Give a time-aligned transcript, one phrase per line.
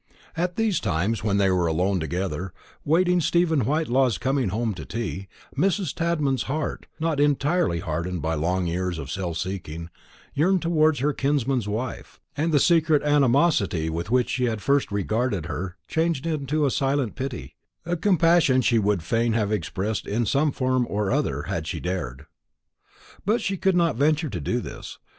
[0.35, 2.53] At these times, when they were alone together,
[2.83, 5.93] waiting Stephen Whitelaw's coming home to tea, Mrs.
[5.93, 9.91] Tadman's heart, not entirely hardened by long years of self seeking,
[10.33, 14.91] yearned towards her kinsman's wife; and the secret animosity with which she had at first
[14.91, 17.53] regarded her changed to a silent pity,
[17.85, 22.25] a compassion she would fain have expressed in some form or other, had she dared.
[23.23, 24.97] But she could not venture to do this.